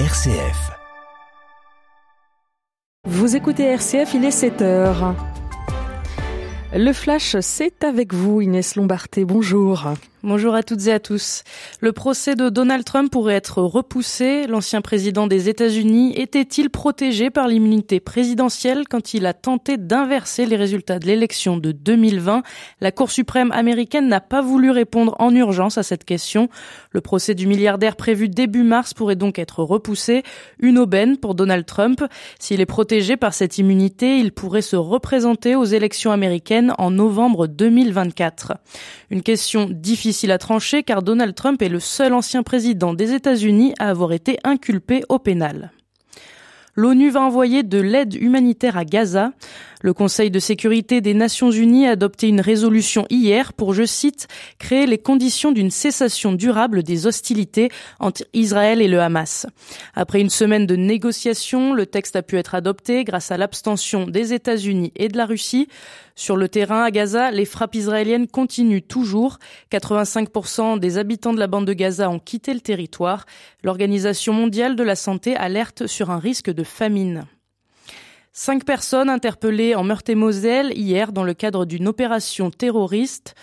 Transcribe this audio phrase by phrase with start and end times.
[0.00, 0.72] RCF.
[3.06, 5.14] Vous écoutez RCF, il est 7 heures.
[6.74, 9.24] Le flash, c'est avec vous, Inès Lombarté.
[9.24, 9.84] Bonjour.
[10.26, 11.42] Bonjour à toutes et à tous.
[11.80, 14.46] Le procès de Donald Trump pourrait être repoussé.
[14.46, 20.56] L'ancien président des États-Unis était-il protégé par l'immunité présidentielle quand il a tenté d'inverser les
[20.56, 22.42] résultats de l'élection de 2020
[22.80, 26.48] La Cour suprême américaine n'a pas voulu répondre en urgence à cette question.
[26.92, 30.22] Le procès du milliardaire prévu début mars pourrait donc être repoussé.
[30.58, 32.02] Une aubaine pour Donald Trump.
[32.38, 37.46] S'il est protégé par cette immunité, il pourrait se représenter aux élections américaines en novembre
[37.46, 38.54] 2024.
[39.10, 43.14] Une question difficile difficile à trancher car Donald Trump est le seul ancien président des
[43.14, 45.72] États-Unis à avoir été inculpé au pénal.
[46.76, 49.32] L'ONU va envoyer de l'aide humanitaire à Gaza.
[49.84, 54.28] Le Conseil de sécurité des Nations Unies a adopté une résolution hier pour, je cite,
[54.58, 57.70] créer les conditions d'une cessation durable des hostilités
[58.00, 59.46] entre Israël et le Hamas.
[59.94, 64.32] Après une semaine de négociations, le texte a pu être adopté grâce à l'abstention des
[64.32, 65.68] États-Unis et de la Russie.
[66.16, 69.38] Sur le terrain à Gaza, les frappes israéliennes continuent toujours.
[69.70, 73.26] 85% des habitants de la bande de Gaza ont quitté le territoire.
[73.64, 77.26] L'Organisation mondiale de la santé alerte sur un risque de famine.
[78.32, 83.34] Cinq personnes interpellées en Meurthe-et-Moselle hier dans le cadre d'une opération terroriste.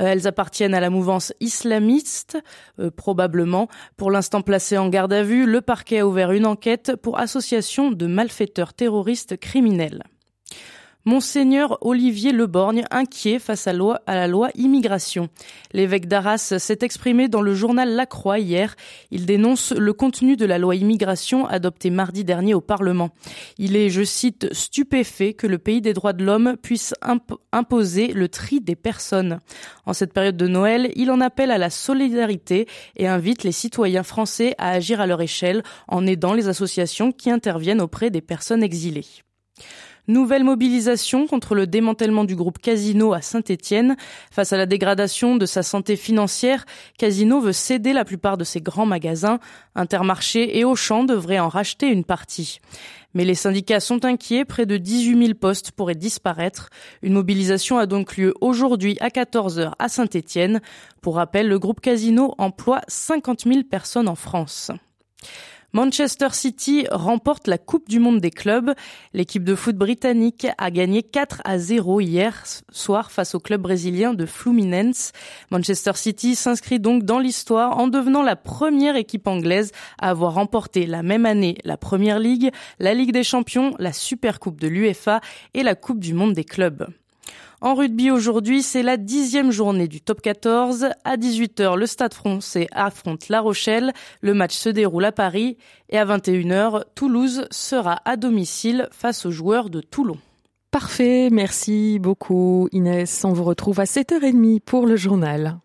[0.00, 2.38] Euh, elles appartiennent à la mouvance islamiste,
[2.78, 3.68] euh, probablement.
[3.96, 7.90] Pour l'instant placées en garde à vue, le parquet a ouvert une enquête pour association
[7.90, 10.02] de malfaiteurs terroristes criminels.
[11.06, 15.30] Monseigneur Olivier Leborgne inquiet face à, la loi immigration.
[15.72, 18.76] L'évêque d'Arras s'est exprimé dans le journal La Croix hier.
[19.10, 23.10] Il dénonce le contenu de la loi immigration adoptée mardi dernier au Parlement.
[23.56, 26.94] Il est, je cite, stupéfait que le pays des droits de l'homme puisse
[27.50, 29.40] imposer le tri des personnes.
[29.86, 34.02] En cette période de Noël, il en appelle à la solidarité et invite les citoyens
[34.02, 38.62] français à agir à leur échelle en aidant les associations qui interviennent auprès des personnes
[38.62, 39.06] exilées.
[40.10, 43.96] Nouvelle mobilisation contre le démantèlement du groupe Casino à Saint-Étienne.
[44.32, 46.66] Face à la dégradation de sa santé financière,
[46.98, 49.38] Casino veut céder la plupart de ses grands magasins.
[49.76, 52.58] Intermarché et Auchan devraient en racheter une partie.
[53.14, 56.70] Mais les syndicats sont inquiets, près de 18 000 postes pourraient disparaître.
[57.02, 60.60] Une mobilisation a donc lieu aujourd'hui à 14h à Saint-Étienne.
[61.02, 64.72] Pour rappel, le groupe Casino emploie 50 000 personnes en France.
[65.72, 68.72] Manchester City remporte la Coupe du Monde des clubs.
[69.14, 74.12] L'équipe de foot britannique a gagné 4 à 0 hier soir face au club brésilien
[74.12, 75.12] de Fluminense.
[75.50, 79.70] Manchester City s'inscrit donc dans l'histoire en devenant la première équipe anglaise
[80.00, 84.40] à avoir remporté la même année la Première Ligue, la Ligue des Champions, la Super
[84.40, 85.20] Coupe de l'UEFA
[85.54, 86.88] et la Coupe du Monde des clubs.
[87.62, 90.88] En rugby aujourd'hui, c'est la dixième journée du top 14.
[91.04, 93.92] À 18h, le Stade français affronte La Rochelle.
[94.22, 95.58] Le match se déroule à Paris.
[95.90, 100.16] Et à 21h, Toulouse sera à domicile face aux joueurs de Toulon.
[100.70, 103.24] Parfait, merci beaucoup Inès.
[103.26, 105.58] On vous retrouve à 7h30 pour le journal.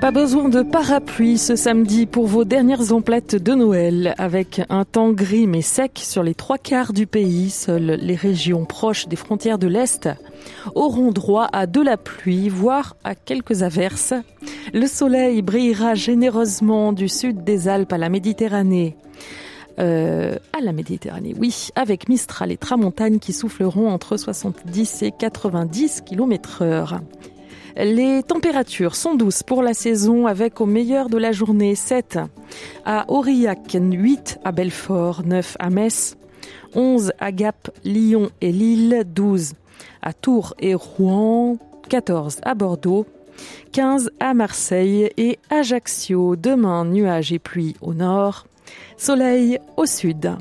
[0.00, 4.14] Pas besoin de parapluie ce samedi pour vos dernières emplettes de Noël.
[4.16, 8.64] Avec un temps gris mais sec sur les trois quarts du pays, seules les régions
[8.64, 10.08] proches des frontières de l'Est
[10.76, 14.14] auront droit à de la pluie, voire à quelques averses.
[14.72, 18.96] Le soleil brillera généreusement du sud des Alpes à la Méditerranée.
[19.80, 26.02] Euh, à la Méditerranée, oui, avec Mistral et Tramontagne qui souffleront entre 70 et 90
[26.04, 27.00] km heure.
[27.80, 32.18] Les températures sont douces pour la saison avec au meilleur de la journée 7
[32.84, 36.16] à Aurillac, 8 à Belfort, 9 à Metz,
[36.74, 39.54] 11 à Gap, Lyon et Lille, 12
[40.02, 41.58] à Tours et Rouen,
[41.88, 43.06] 14 à Bordeaux,
[43.70, 46.34] 15 à Marseille et Ajaccio.
[46.34, 48.48] Demain, nuages et pluie au nord,
[48.96, 50.32] soleil au sud.